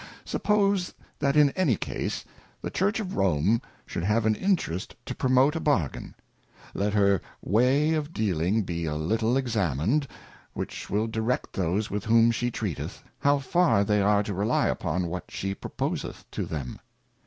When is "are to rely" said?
14.01-14.67